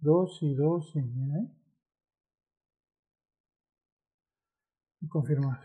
[0.00, 1.50] 2 y 2 y mira ahí.
[5.00, 5.58] Y confirmas.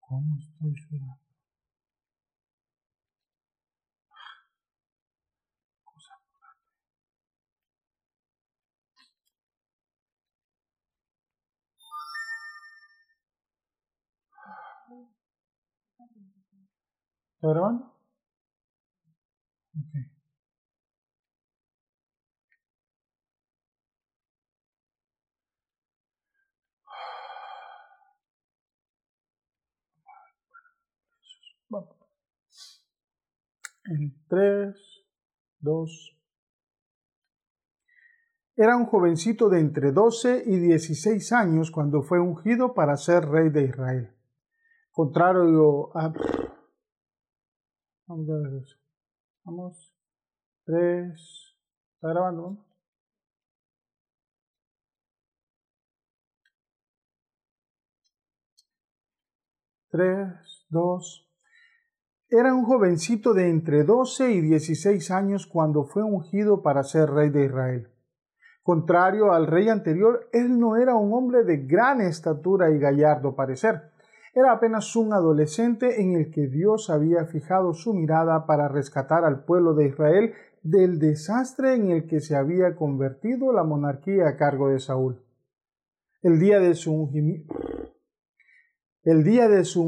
[0.00, 0.74] ¿Cómo estoy
[17.38, 17.94] ¿Está grabando?
[19.76, 20.07] Ok.
[31.68, 31.96] Vamos.
[33.84, 34.74] En 3,
[35.60, 36.16] 2.
[38.56, 43.50] Era un jovencito de entre 12 y 16 años cuando fue ungido para ser rey
[43.50, 44.14] de Israel.
[44.90, 46.12] Contrario a...
[48.06, 48.76] Vamos a ver eso.
[49.44, 49.94] Vamos.
[50.64, 51.56] 3.
[51.94, 52.42] ¿Está grabando?
[52.42, 52.68] Vamos.
[59.90, 61.27] Tres, dos,
[62.30, 67.30] era un jovencito de entre 12 y 16 años cuando fue ungido para ser rey
[67.30, 67.88] de Israel.
[68.62, 73.92] Contrario al rey anterior, él no era un hombre de gran estatura y gallardo parecer.
[74.34, 79.44] Era apenas un adolescente en el que Dios había fijado su mirada para rescatar al
[79.44, 84.68] pueblo de Israel del desastre en el que se había convertido la monarquía a cargo
[84.68, 85.24] de Saúl.
[86.20, 87.54] El día de su ungimiento,
[89.02, 89.82] el día de su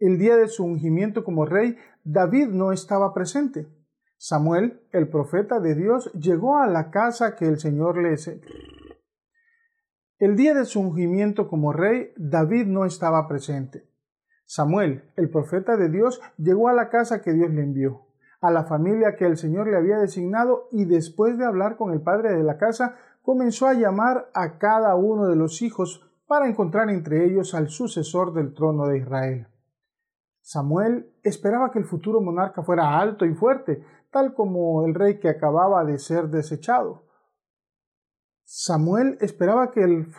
[0.00, 3.68] el día de su ungimiento como rey, David no estaba presente.
[4.16, 8.16] Samuel, el profeta de Dios, llegó a la casa que el Señor le...
[10.18, 13.88] El día de su ungimiento como rey, David no estaba presente.
[14.46, 18.06] Samuel, el profeta de Dios, llegó a la casa que Dios le envió,
[18.40, 22.00] a la familia que el Señor le había designado y después de hablar con el
[22.00, 26.90] padre de la casa, comenzó a llamar a cada uno de los hijos para encontrar
[26.90, 29.49] entre ellos al sucesor del trono de Israel.
[30.40, 35.28] Samuel esperaba que el futuro monarca fuera alto y fuerte, tal como el rey que
[35.28, 37.04] acababa de ser desechado.
[38.44, 40.12] Samuel esperaba que el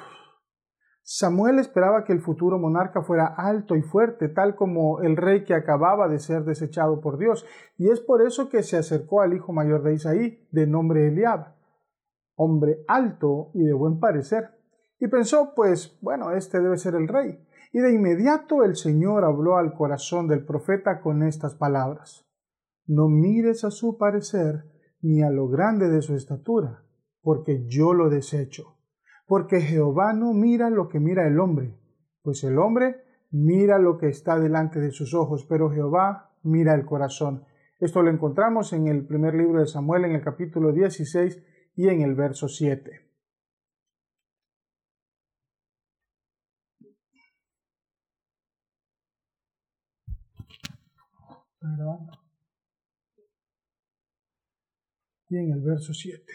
[1.03, 5.53] Samuel esperaba que el futuro monarca fuera alto y fuerte, tal como el rey que
[5.53, 7.45] acababa de ser desechado por Dios,
[7.77, 11.55] y es por eso que se acercó al hijo mayor de Isaí, de nombre Eliab,
[12.35, 14.51] hombre alto y de buen parecer,
[14.99, 17.45] y pensó, pues, bueno, este debe ser el rey.
[17.71, 22.27] Y de inmediato el Señor habló al corazón del profeta con estas palabras.
[22.85, 24.65] No mires a su parecer
[25.01, 26.83] ni a lo grande de su estatura,
[27.21, 28.77] porque yo lo desecho.
[29.25, 31.79] Porque Jehová no mira lo que mira el hombre,
[32.21, 32.97] pues el hombre
[33.31, 37.45] mira lo que está delante de sus ojos, pero Jehová mira el corazón.
[37.79, 41.41] Esto lo encontramos en el primer libro de Samuel, en el capítulo 16
[41.75, 43.10] y en el verso 7.
[55.29, 56.25] Y en el verso 7.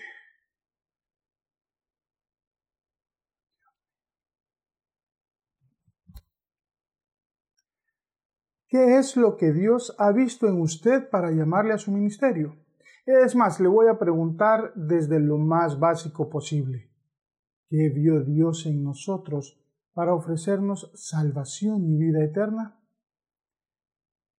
[8.69, 12.56] ¿Qué es lo que Dios ha visto en usted para llamarle a su ministerio?
[13.04, 16.91] Es más, le voy a preguntar desde lo más básico posible.
[17.69, 19.60] ¿Qué vio Dios en nosotros
[19.93, 22.81] para ofrecernos salvación y vida eterna?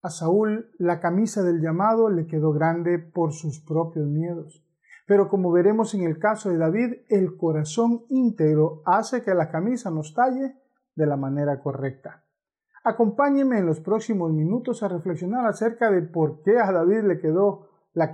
[0.02, 4.63] A Saúl la camisa del llamado le quedó grande por sus propios miedos.
[5.08, 9.90] Pero como veremos en el caso de David, el corazón íntegro hace que la camisa
[9.90, 10.56] nos talle
[10.96, 12.25] de la manera correcta.
[12.84, 17.69] Acompáñeme en los próximos minutos a reflexionar acerca de por qué a David le quedó
[17.94, 18.14] la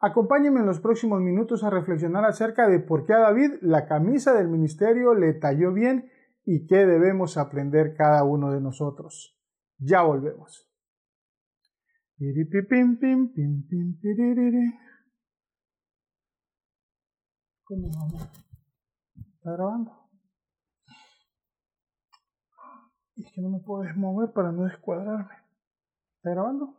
[0.00, 4.34] Acompáñeme en los próximos minutos a reflexionar acerca de por qué a David la camisa
[4.34, 6.10] del ministerio le talló bien
[6.44, 9.38] y qué debemos aprender cada uno de nosotros.
[9.84, 10.64] Ya volvemos.
[17.64, 18.22] ¿Cómo vamos?
[19.16, 20.08] ¿Está grabando?
[23.16, 25.34] Es que no me puedes mover para no descuadrarme.
[26.18, 26.76] ¿Está grabando?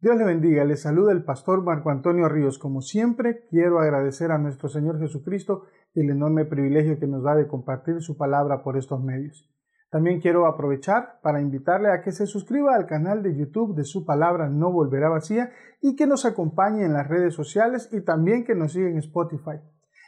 [0.00, 2.60] Dios le bendiga, le saluda el pastor Marco Antonio Ríos.
[2.60, 7.48] Como siempre, quiero agradecer a nuestro Señor Jesucristo el enorme privilegio que nos da de
[7.48, 9.50] compartir su palabra por estos medios.
[9.90, 14.06] También quiero aprovechar para invitarle a que se suscriba al canal de YouTube de Su
[14.06, 15.50] Palabra No Volverá Vacía
[15.82, 19.58] y que nos acompañe en las redes sociales y también que nos siga en Spotify.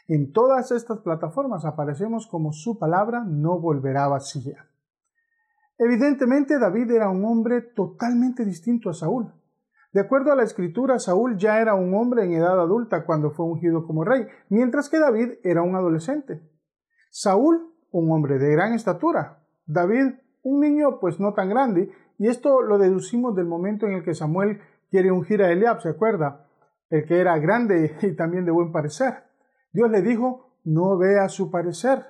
[0.07, 4.69] En todas estas plataformas aparecemos como Su Palabra No Volverá Vacía.
[5.79, 9.40] Evidentemente David era un hombre totalmente distinto a Saúl.
[9.93, 13.47] De acuerdo a la escritura, Saúl ya era un hombre en edad adulta cuando fue
[13.47, 16.41] ungido como rey, mientras que David era un adolescente.
[17.11, 22.63] Saúl, un hombre de gran estatura, David, un niño pues no tan grande, y esto
[22.63, 24.61] lo deducimos del momento en el que Samuel
[24.91, 26.47] quiere ungir a Eliab, ¿se acuerda?
[26.89, 29.25] El que era grande y también de buen parecer.
[29.73, 32.05] Dios le dijo, no vea su parecer.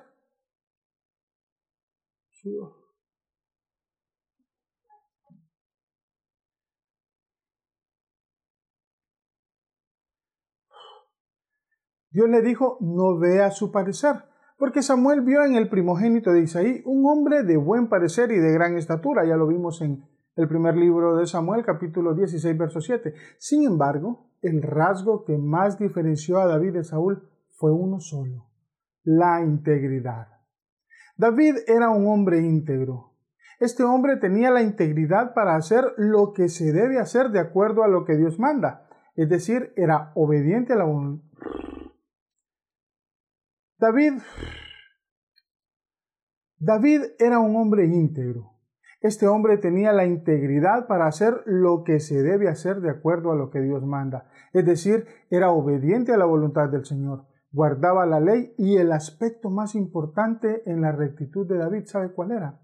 [12.11, 14.23] Dios le dijo, no vea su parecer
[14.61, 18.53] porque Samuel vio en el primogénito de Isaí un hombre de buen parecer y de
[18.53, 20.05] gran estatura, ya lo vimos en
[20.35, 23.15] el primer libro de Samuel, capítulo 16, verso 7.
[23.39, 27.27] Sin embargo, el rasgo que más diferenció a David de Saúl
[27.57, 28.51] fue uno solo,
[29.03, 30.27] la integridad.
[31.17, 33.15] David era un hombre íntegro.
[33.59, 37.87] Este hombre tenía la integridad para hacer lo que se debe hacer de acuerdo a
[37.87, 40.85] lo que Dios manda, es decir, era obediente a la,
[43.81, 44.21] David,
[46.59, 48.51] David era un hombre íntegro.
[49.01, 53.35] Este hombre tenía la integridad para hacer lo que se debe hacer de acuerdo a
[53.35, 54.29] lo que Dios manda.
[54.53, 59.49] Es decir, era obediente a la voluntad del Señor, guardaba la ley y el aspecto
[59.49, 62.61] más importante en la rectitud de David, ¿sabe cuál era?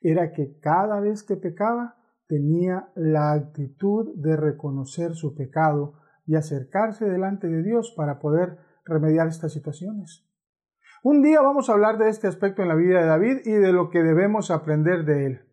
[0.00, 1.96] Era que cada vez que pecaba
[2.26, 8.56] tenía la actitud de reconocer su pecado y acercarse delante de Dios para poder
[8.86, 10.24] remediar estas situaciones.
[11.06, 13.72] Un día vamos a hablar de este aspecto en la vida de David y de
[13.74, 15.46] lo que debemos aprender de él.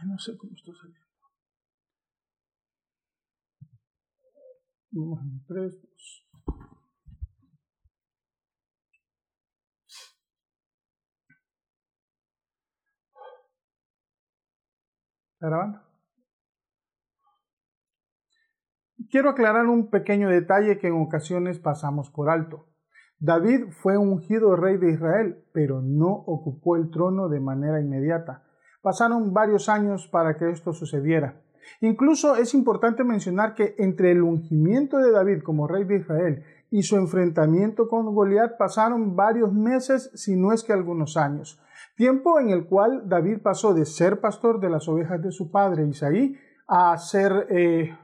[0.00, 1.06] Ay, no sé cómo estoy saliendo.
[4.92, 6.26] Vamos en tres, dos.
[15.34, 15.85] ¿Está grabando?
[19.10, 22.66] Quiero aclarar un pequeño detalle que en ocasiones pasamos por alto.
[23.18, 28.44] David fue ungido rey de Israel, pero no ocupó el trono de manera inmediata.
[28.82, 31.40] Pasaron varios años para que esto sucediera.
[31.80, 36.82] Incluso es importante mencionar que entre el ungimiento de David como rey de Israel y
[36.82, 41.60] su enfrentamiento con Goliat pasaron varios meses, si no es que algunos años,
[41.96, 45.86] tiempo en el cual David pasó de ser pastor de las ovejas de su padre
[45.86, 46.36] Isaí
[46.68, 47.96] a ser eh,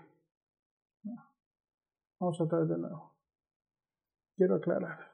[2.23, 3.17] Vamos a traer de nuevo.
[4.37, 5.11] Quiero aclarar.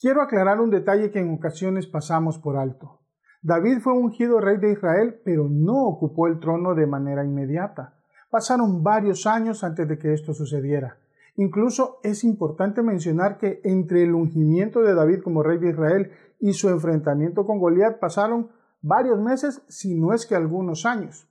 [0.00, 3.04] Quiero aclarar un detalle que en ocasiones pasamos por alto.
[3.42, 8.02] David fue ungido rey de Israel, pero no ocupó el trono de manera inmediata.
[8.28, 10.98] Pasaron varios años antes de que esto sucediera.
[11.36, 16.52] Incluso es importante mencionar que entre el ungimiento de David como rey de Israel y
[16.52, 18.50] su enfrentamiento con Goliat pasaron
[18.82, 21.28] varios meses, si no es que algunos años.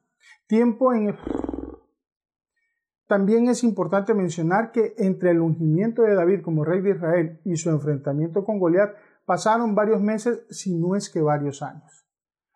[0.47, 1.15] Tiempo en
[3.07, 7.57] También es importante mencionar que entre el ungimiento de David como rey de Israel y
[7.57, 8.95] su enfrentamiento con Goliat
[9.25, 12.07] pasaron varios meses, si no es que varios años.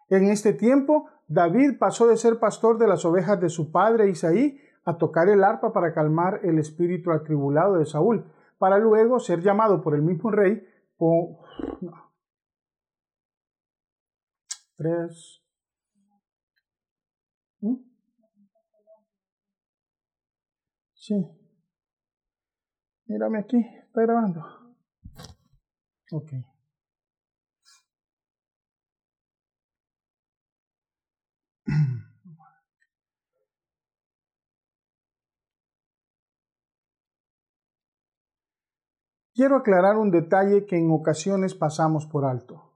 [0.10, 4.60] En este tiempo, David pasó de ser pastor de las ovejas de su padre Isaí
[4.86, 9.82] a tocar el arpa para calmar el espíritu atribulado de Saúl, para luego ser llamado
[9.82, 10.64] por el mismo rey
[10.98, 11.40] por...
[14.78, 15.42] Tres.
[17.62, 17.76] ¿Mm?
[20.94, 21.16] Sí.
[23.08, 24.42] Mírame aquí, está grabando.
[26.12, 26.55] Ok.
[39.36, 42.72] Quiero aclarar un detalle que en ocasiones pasamos por alto.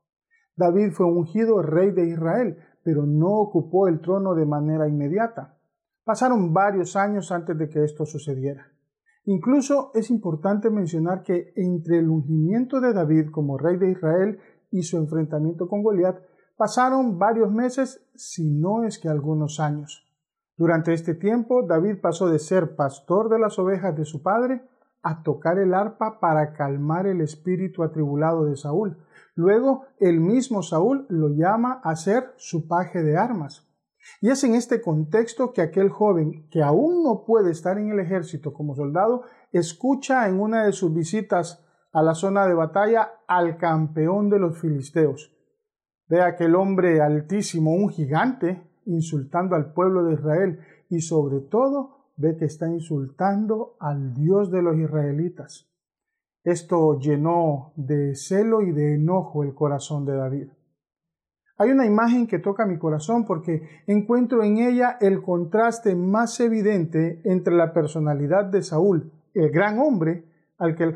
[0.58, 5.58] David fue ungido rey de Israel, pero no ocupó el trono de manera inmediata.
[6.04, 8.74] Pasaron varios años antes de que esto sucediera.
[9.24, 14.40] Incluso es importante mencionar que entre el ungimiento de David como rey de Israel
[14.70, 16.18] y su enfrentamiento con Goliat
[16.58, 20.06] pasaron varios meses, si no es que algunos años.
[20.58, 24.62] Durante este tiempo, David pasó de ser pastor de las ovejas de su padre
[25.02, 28.98] a tocar el arpa para calmar el espíritu atribulado de Saúl.
[29.36, 33.66] Luego el mismo Saúl lo llama a ser su paje de armas.
[34.22, 38.00] Y es en este contexto que aquel joven, que aún no puede estar en el
[38.00, 43.58] ejército como soldado, escucha en una de sus visitas a la zona de batalla al
[43.58, 45.36] campeón de los filisteos.
[46.08, 51.99] Ve a aquel hombre altísimo, un gigante, insultando al pueblo de Israel y sobre todo
[52.20, 55.70] ve que está insultando al Dios de los israelitas.
[56.44, 60.50] Esto llenó de celo y de enojo el corazón de David.
[61.58, 67.22] Hay una imagen que toca mi corazón porque encuentro en ella el contraste más evidente
[67.24, 70.26] entre la personalidad de Saúl, el gran hombre,
[70.58, 70.96] al que...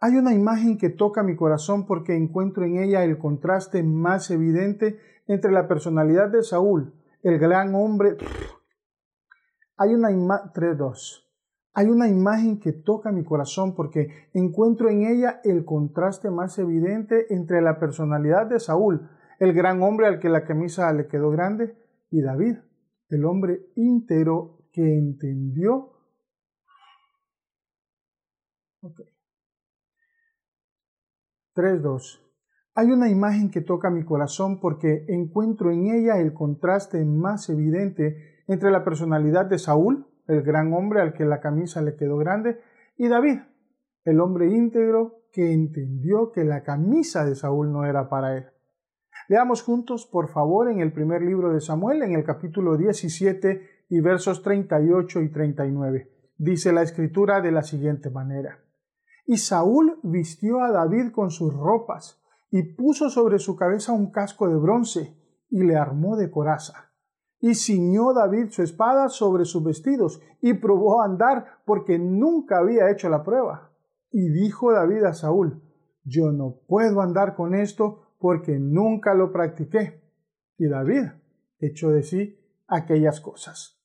[0.00, 4.98] Hay una imagen que toca mi corazón porque encuentro en ella el contraste más evidente
[5.26, 8.16] entre la personalidad de Saúl, el gran hombre.
[9.76, 10.50] Hay una imagen.
[11.72, 17.32] Hay una imagen que toca mi corazón porque encuentro en ella el contraste más evidente
[17.32, 19.08] entre la personalidad de Saúl,
[19.38, 21.76] el gran hombre al que la camisa le quedó grande,
[22.10, 22.56] y David,
[23.08, 25.92] el hombre íntegro que entendió.
[31.54, 32.20] 3.2.
[32.74, 38.42] Hay una imagen que toca mi corazón porque encuentro en ella el contraste más evidente
[38.46, 42.60] entre la personalidad de Saúl, el gran hombre al que la camisa le quedó grande,
[42.96, 43.40] y David,
[44.04, 48.46] el hombre íntegro que entendió que la camisa de Saúl no era para él.
[49.28, 54.00] Leamos juntos, por favor, en el primer libro de Samuel, en el capítulo 17 y
[54.00, 56.10] versos 38 y 39.
[56.36, 58.58] Dice la escritura de la siguiente manera.
[59.26, 64.48] Y Saúl vistió a David con sus ropas, y puso sobre su cabeza un casco
[64.48, 65.16] de bronce,
[65.48, 66.92] y le armó de coraza.
[67.40, 72.90] Y ciñó David su espada sobre sus vestidos, y probó a andar, porque nunca había
[72.90, 73.72] hecho la prueba.
[74.10, 75.62] Y dijo David a Saúl,
[76.04, 80.02] Yo no puedo andar con esto, porque nunca lo practiqué.
[80.58, 81.06] Y David
[81.58, 83.79] echó de sí aquellas cosas.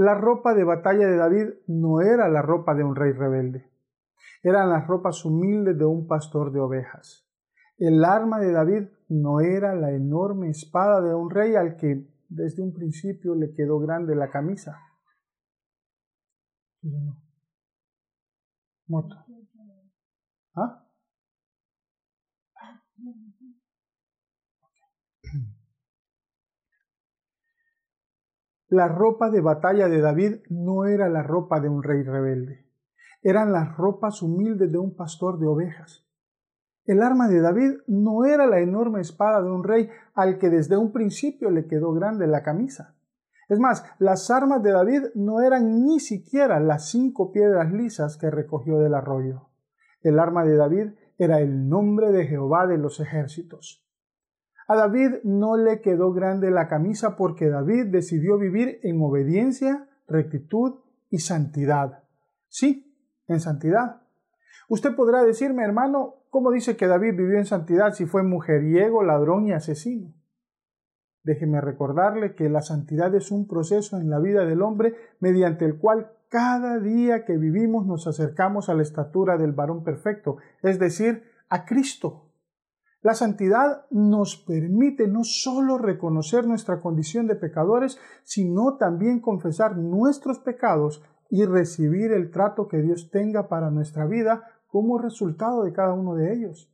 [0.00, 3.70] La ropa de batalla de David no era la ropa de un rey rebelde,
[4.42, 7.28] eran las ropas humildes de un pastor de ovejas.
[7.76, 12.62] El arma de David no era la enorme espada de un rey al que desde
[12.62, 14.80] un principio le quedó grande la camisa.
[18.86, 19.16] Moto.
[20.54, 20.82] ¿Ah?
[28.70, 32.68] La ropa de batalla de David no era la ropa de un rey rebelde,
[33.20, 36.06] eran las ropas humildes de un pastor de ovejas.
[36.84, 40.76] El arma de David no era la enorme espada de un rey al que desde
[40.76, 42.94] un principio le quedó grande la camisa.
[43.48, 48.30] Es más, las armas de David no eran ni siquiera las cinco piedras lisas que
[48.30, 49.48] recogió del arroyo.
[50.00, 53.84] El arma de David era el nombre de Jehová de los ejércitos.
[54.70, 60.76] A David no le quedó grande la camisa porque David decidió vivir en obediencia, rectitud
[61.08, 62.04] y santidad.
[62.46, 62.96] Sí,
[63.26, 64.02] en santidad.
[64.68, 69.48] Usted podrá decirme, hermano, ¿cómo dice que David vivió en santidad si fue mujeriego, ladrón
[69.48, 70.14] y asesino?
[71.24, 75.78] Déjeme recordarle que la santidad es un proceso en la vida del hombre mediante el
[75.78, 81.24] cual cada día que vivimos nos acercamos a la estatura del varón perfecto, es decir,
[81.48, 82.29] a Cristo.
[83.02, 90.38] La santidad nos permite no solo reconocer nuestra condición de pecadores, sino también confesar nuestros
[90.38, 95.94] pecados y recibir el trato que Dios tenga para nuestra vida como resultado de cada
[95.94, 96.70] uno de ellos.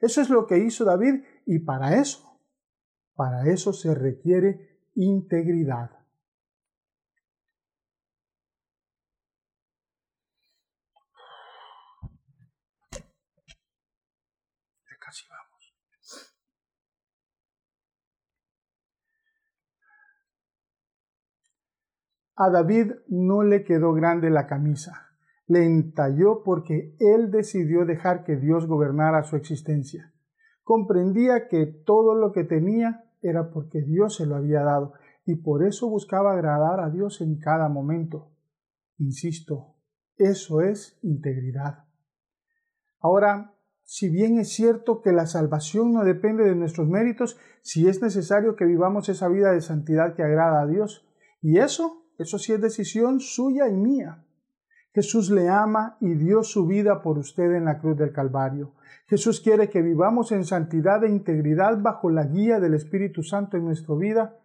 [0.00, 2.40] Eso es lo que hizo David y para eso,
[3.14, 5.90] para eso se requiere integridad.
[22.36, 25.08] A David no le quedó grande la camisa,
[25.46, 30.12] le entalló porque él decidió dejar que Dios gobernara su existencia.
[30.62, 34.92] Comprendía que todo lo que tenía era porque Dios se lo había dado
[35.24, 38.30] y por eso buscaba agradar a Dios en cada momento.
[38.98, 39.74] Insisto,
[40.18, 41.84] Eso es integridad.
[43.00, 48.00] Ahora, si bien es cierto que la salvación no depende de nuestros méritos, si es
[48.00, 51.06] necesario que vivamos esa vida de santidad que agrada a Dios.
[51.42, 54.24] Y eso, eso sí es decisión suya y mía.
[54.94, 58.72] Jesús le ama y dio su vida por usted en la cruz del Calvario.
[59.08, 63.66] Jesús quiere que vivamos en santidad e integridad bajo la guía del Espíritu Santo en
[63.66, 64.38] nuestra vida.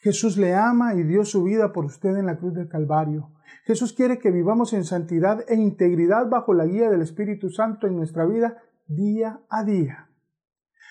[0.00, 3.30] Jesús le ama y dio su vida por usted en la cruz del Calvario.
[3.64, 7.96] Jesús quiere que vivamos en santidad e integridad bajo la guía del Espíritu Santo en
[7.96, 10.10] nuestra vida día a día.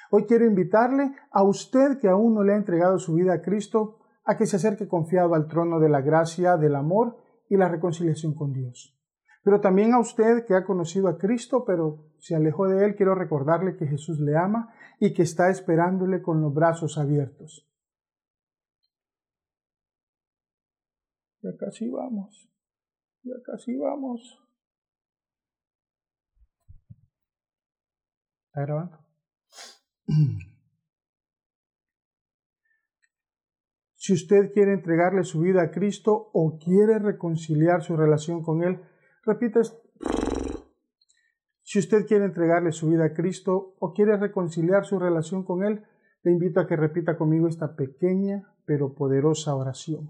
[0.09, 4.00] Hoy quiero invitarle a usted que aún no le ha entregado su vida a Cristo
[4.25, 7.18] a que se acerque confiado al trono de la gracia, del amor
[7.50, 8.98] y la reconciliación con Dios.
[9.44, 13.13] Pero también a usted que ha conocido a Cristo, pero se alejó de Él, quiero
[13.13, 17.70] recordarle que Jesús le ama y que está esperándole con los brazos abiertos.
[21.42, 22.50] Ya casi vamos.
[23.24, 24.39] Ya casi vamos.
[28.48, 29.00] ¿Está grabando?
[34.03, 38.81] Si usted quiere entregarle su vida a Cristo o quiere reconciliar su relación con Él,
[39.24, 39.62] repita.
[41.62, 45.86] Si usted quiere entregarle su vida a Cristo o quiere reconciliar su relación con Él,
[46.22, 50.10] le invito a que repita conmigo esta pequeña pero poderosa oración.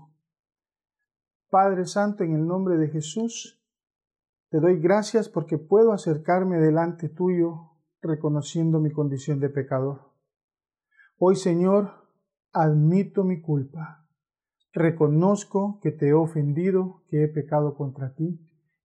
[1.51, 3.63] Padre Santo, en el nombre de Jesús,
[4.49, 10.13] te doy gracias porque puedo acercarme delante tuyo reconociendo mi condición de pecador.
[11.19, 12.02] Hoy, Señor,
[12.53, 14.07] admito mi culpa,
[14.71, 18.39] reconozco que te he ofendido, que he pecado contra ti,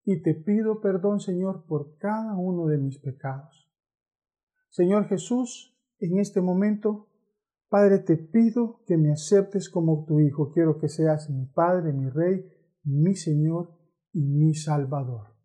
[0.04, 3.70] y te pido perdón, Señor, por cada uno de mis pecados.
[4.70, 7.08] Señor Jesús, en este momento,
[7.68, 10.50] Padre, te pido que me aceptes como tu Hijo.
[10.52, 12.44] Quiero que seas mi Padre, mi Rey,
[12.84, 13.76] mi Señor
[14.12, 15.38] y mi Salvador.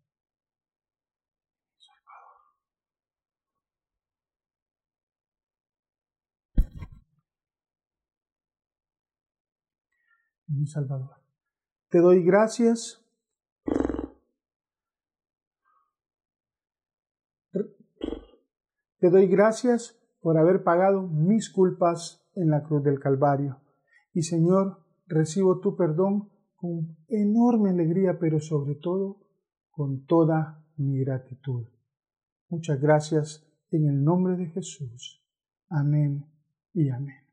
[10.54, 11.16] Mi Salvador.
[11.90, 13.00] Te doy gracias.
[18.98, 23.60] Te doy gracias por haber pagado mis culpas en la cruz del Calvario.
[24.12, 29.20] Y Señor, recibo tu perdón con enorme alegría, pero sobre todo
[29.70, 31.66] con toda mi gratitud.
[32.48, 35.22] Muchas gracias en el nombre de Jesús.
[35.68, 36.24] Amén
[36.72, 37.23] y amén.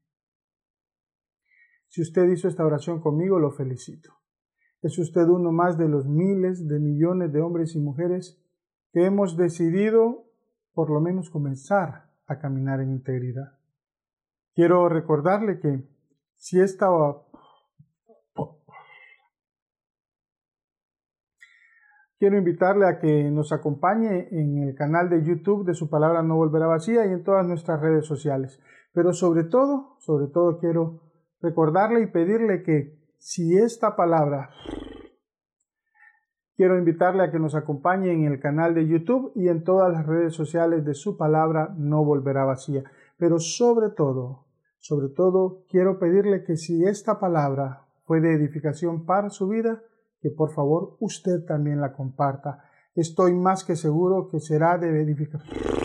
[1.92, 4.14] Si usted hizo esta oración conmigo, lo felicito.
[4.82, 8.42] Es usted uno más de los miles de millones de hombres y mujeres
[8.94, 10.24] que hemos decidido
[10.74, 13.60] por lo menos comenzar a caminar en integridad.
[14.56, 15.84] Quiero recordarle que
[16.38, 16.88] si esta
[22.18, 26.38] Quiero invitarle a que nos acompañe en el canal de YouTube de Su Palabra No
[26.38, 28.62] Volverá Vacía y en todas nuestras redes sociales.
[28.94, 31.11] Pero sobre todo, sobre todo quiero
[31.42, 34.50] recordarle y pedirle que si esta palabra,
[36.56, 40.06] quiero invitarle a que nos acompañe en el canal de YouTube y en todas las
[40.06, 42.84] redes sociales de su palabra no volverá vacía.
[43.18, 44.46] Pero sobre todo,
[44.80, 49.84] sobre todo, quiero pedirle que si esta palabra fue de edificación para su vida,
[50.22, 52.66] que por favor usted también la comparta.
[52.96, 55.81] Estoy más que seguro que será de edificación.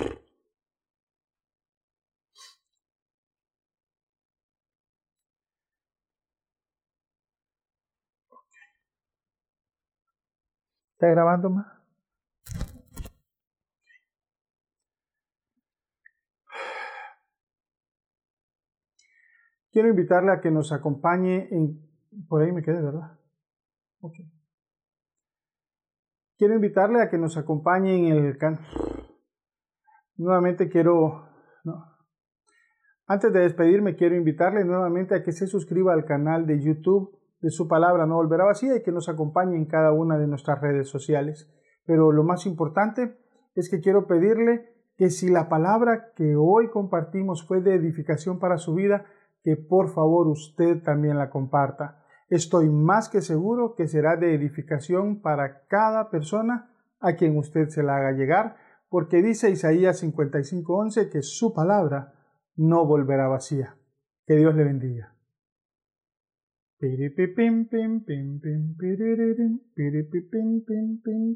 [11.06, 11.66] ¿Está grabando más?
[19.70, 21.80] Quiero invitarle a que nos acompañe en...
[22.28, 23.20] Por ahí me quedé, ¿verdad?
[24.00, 24.14] Ok.
[26.36, 28.66] Quiero invitarle a que nos acompañe en el canal.
[30.16, 31.28] Nuevamente quiero...
[33.06, 37.50] Antes de despedirme, quiero invitarle nuevamente a que se suscriba al canal de YouTube de
[37.50, 40.88] su palabra no volverá vacía y que nos acompañe en cada una de nuestras redes
[40.88, 41.50] sociales.
[41.84, 43.18] Pero lo más importante
[43.54, 48.56] es que quiero pedirle que si la palabra que hoy compartimos fue de edificación para
[48.56, 49.04] su vida,
[49.42, 52.02] que por favor usted también la comparta.
[52.28, 57.82] Estoy más que seguro que será de edificación para cada persona a quien usted se
[57.82, 58.56] la haga llegar,
[58.88, 62.14] porque dice Isaías 55:11 que su palabra
[62.56, 63.76] no volverá vacía.
[64.26, 65.15] Que Dios le bendiga.
[66.78, 68.74] Bim, bim, bim, bim, bim, bim,
[70.30, 71.26] bim, bim, bim.